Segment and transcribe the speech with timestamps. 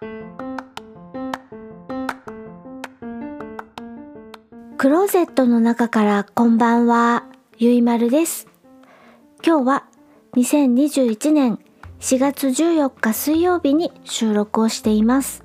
[0.00, 0.06] ク
[4.88, 7.26] ローゼットの中からこんばんは、
[7.58, 8.48] ゆいまるです。
[9.44, 9.84] 今日は
[10.36, 11.58] 2021年
[11.98, 15.44] 4月14日水曜日に収録をしています。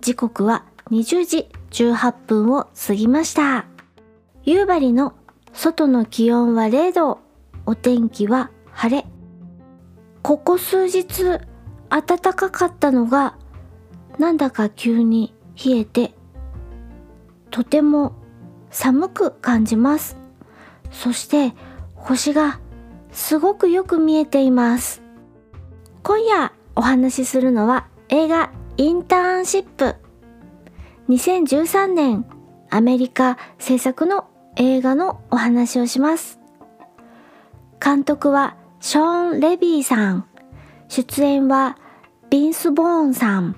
[0.00, 3.66] 時刻は20時18分を過ぎました。
[4.42, 5.14] 夕張の
[5.52, 7.20] 外の気温は0度、
[7.66, 9.06] お天気は晴れ。
[10.22, 11.38] ここ数日
[11.88, 13.38] 暖かかったのが
[14.20, 16.12] なんだか急に冷えて
[17.50, 18.12] とても
[18.70, 20.18] 寒く感じます。
[20.90, 21.54] そして
[21.94, 22.60] 星が
[23.12, 25.02] すごくよく見えています。
[26.02, 29.96] 今夜お話しするのは映画インターンシップ。
[31.08, 32.26] 2013年
[32.68, 36.38] アメリカ制作の映画のお話をします。
[37.82, 40.26] 監督はショーン・レビーさん。
[40.88, 41.78] 出演は
[42.28, 43.56] ビンス・ボーンさん、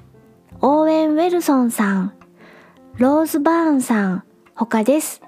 [0.64, 2.14] オーウェン・ウェルソンさん、
[2.94, 4.24] ローズ・バーンさん、
[4.54, 5.20] 他です。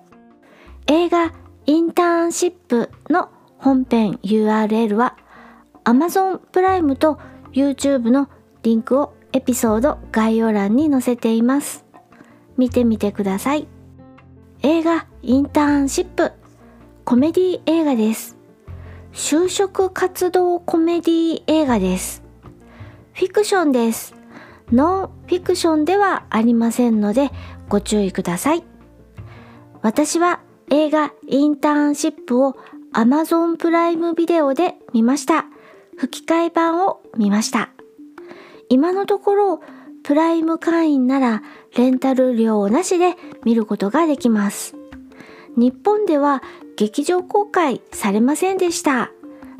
[0.86, 1.32] 映画
[1.66, 5.16] インターンシップの本編 URL は
[5.82, 7.18] Amazon プライムと
[7.52, 8.28] YouTube の
[8.62, 11.84] リンクをエピソード概要欄に載せています。
[12.56, 13.66] 見てみてください。
[14.62, 16.30] 映画インターンシップ
[17.04, 18.36] コメディ映画です。
[19.12, 22.22] 就職活動コメディ映画です。
[23.14, 24.14] フィクションです。
[24.72, 27.30] ノンフィクションではありませんので
[27.68, 28.64] ご注意ください。
[29.82, 32.56] 私は映画インターンシップを
[32.92, 35.46] Amazon プライムビデオで見ました。
[35.96, 37.70] 吹き替え版を見ました。
[38.68, 39.60] 今のところ
[40.02, 41.42] プライム会員なら
[41.76, 44.74] レンタル料なしで見ることができます。
[45.56, 46.42] 日本では
[46.76, 49.10] 劇場公開されませんでした。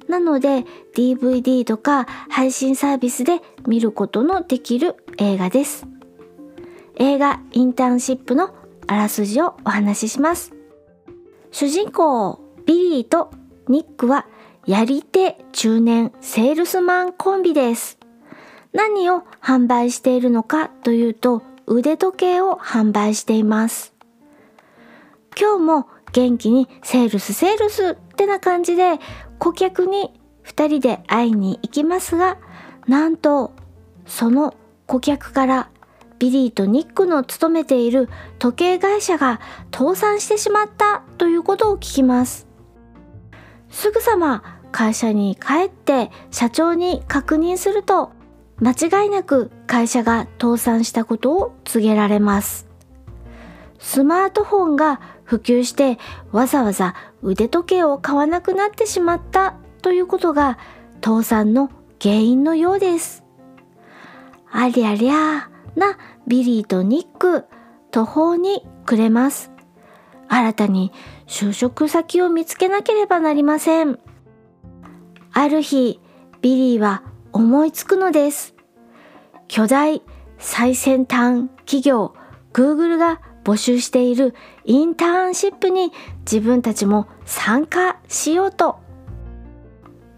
[0.08, 5.86] なので DVD とか配信サービスで見ることのできる映画です。
[6.96, 8.54] 映画インターンシップの
[8.86, 10.52] あらすじをお話しします。
[11.50, 13.30] 主人公ビリーと
[13.68, 14.26] ニックは
[14.66, 17.98] やり手中年セールスマンコンビです。
[18.72, 23.94] 何を販売しているのかというと腕時計を販売しています。
[25.38, 29.00] 今日も元気にセールスセールスってな感じで
[29.44, 30.10] 顧客に
[30.46, 32.38] 2人で会いに行きますが
[32.88, 33.52] なんと
[34.06, 34.54] その
[34.86, 35.68] 顧客から
[36.18, 42.46] ビリーとニックの勤めている時計会社が倒産してしまったということを聞きます。
[43.68, 48.12] すぐさま会社に帰って社長に確認すると
[48.60, 52.66] 間違いなく会社が倒産したことを告げられます。
[53.78, 55.98] スマートフォンが普及して
[56.32, 60.58] わざわざ腕時計を買わなくなってしまったということが
[61.02, 61.70] 倒産の
[62.00, 63.24] 原因のようです。
[64.50, 67.44] ありゃりゃなビリーとニック
[67.90, 69.50] 途方に暮れます。
[70.28, 70.92] 新たに
[71.26, 73.98] 就職先を見つけなければなりません。
[75.32, 76.00] ある日
[76.40, 77.02] ビリーは
[77.32, 78.54] 思いつくのです。
[79.48, 80.02] 巨大
[80.38, 82.14] 最先端企業
[82.52, 84.34] Google が募集している
[84.64, 88.78] インターンシップに自分たちも参加しようと。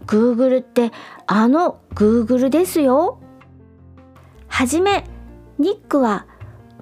[0.05, 0.91] Google って
[1.25, 3.19] あの Google ですよ。
[4.47, 5.03] はじめ、
[5.59, 6.25] ニックは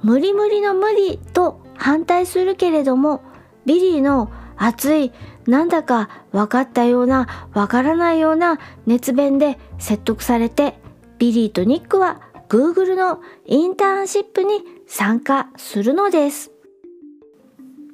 [0.03, 3.23] 無理無理の無理と反対するけれども、
[3.65, 5.11] ビリーの熱い
[5.47, 10.79] なんだか分かったような分からないような熱弁で説得されて、
[11.17, 16.51] ビリーとニックは Google のインターンシップに参加するのです。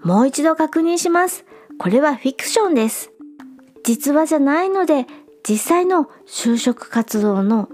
[0.04, 1.46] もう一度確認します。
[1.78, 3.12] これはフィクションです。
[3.84, 5.06] 実話じゃないので、
[5.48, 7.70] 実際の就職活動の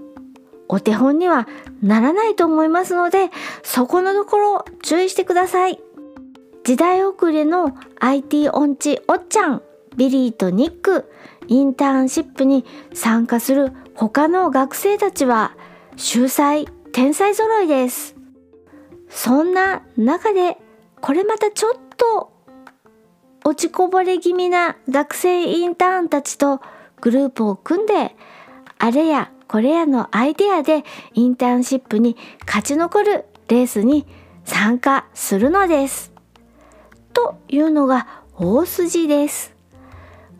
[0.68, 1.48] お手本には
[1.82, 3.30] ならないと思いますので、
[3.62, 5.80] そこのところ注意してください。
[6.64, 9.62] 時代遅れの IT 音痴おっちゃん、
[9.96, 11.10] ビリーとニック、
[11.46, 15.56] インターンシップに参加する他の学生たちは、
[16.00, 18.14] 秀才、天才揃いです。
[19.08, 20.56] そんな中で、
[21.00, 22.32] これまたちょっと
[23.44, 26.60] 落ちこぼれ気味な学生インターンたちと
[27.00, 28.14] グループを組んで、
[28.78, 30.84] あれやこれやのアイデアで
[31.14, 34.06] インターンシップに勝ち残るレースに
[34.44, 36.12] 参加するのです。
[37.12, 39.52] というのが大筋です。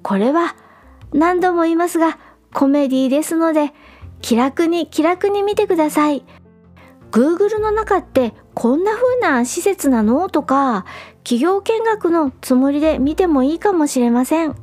[0.04, 0.54] これは
[1.12, 2.16] 何度も言いますが
[2.54, 3.72] コメディですので
[4.20, 6.24] 気楽に気楽に見てください。
[7.10, 10.28] Google の中ってこんな風な施設なの？
[10.28, 10.84] とか
[11.24, 14.54] 企業見学のつもりで見てもいいかもしれません。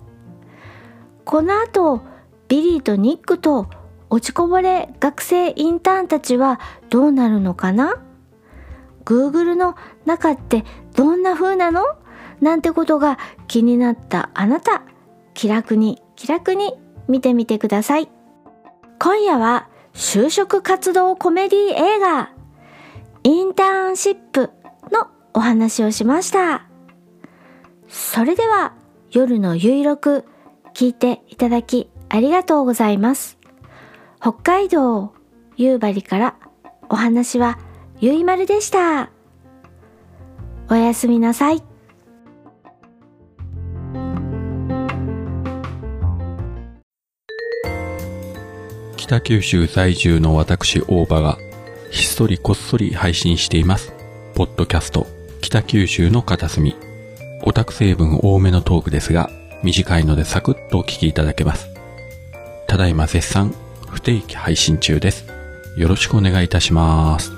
[1.23, 2.01] この後
[2.47, 3.67] ビリーとニックと
[4.11, 6.59] 落ちこぼれ学生インターンたちは
[6.91, 7.99] どうなるのかな
[9.05, 9.75] ?Google の
[10.05, 10.63] 中って
[10.95, 11.83] どんな風なの？
[12.41, 13.17] なんてことが
[13.47, 14.83] 気になったあなた、
[15.33, 16.75] 気楽に気楽に
[17.07, 18.09] 見てみてください。
[18.99, 22.31] 今夜は就職活動コメディ映画
[23.23, 24.51] インターンシップ
[24.91, 26.67] のお話をしました。
[27.87, 28.73] それでは
[29.11, 30.25] 夜のゆいろく
[30.73, 33.37] 聞いていただきありがとうございます。
[34.19, 35.13] 北海道
[35.57, 36.35] 夕張から
[36.89, 37.57] お話は
[37.99, 39.11] ゆいまるでした。
[40.69, 41.74] おやすみなさい。
[49.05, 51.37] 北九州在住の私大場が
[51.91, 53.93] ひっそりこっそり配信しています。
[54.33, 55.05] ポッドキャスト
[55.41, 56.75] 北九州の片隅。
[57.43, 59.29] オタク成分多めのトークですが、
[59.61, 61.69] 短いのでサクッとお聞きいただけます。
[62.67, 63.53] ただいま絶賛
[63.89, 65.27] 不定期配信中です。
[65.77, 67.34] よろしくお願いいたします。